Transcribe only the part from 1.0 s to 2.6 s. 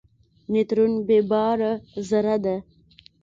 بېباره ذره ده.